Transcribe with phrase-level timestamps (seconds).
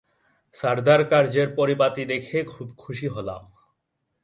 [0.55, 3.41] সারদার কার্যের পরিপাটি দেখে খুব খুশী হলাম।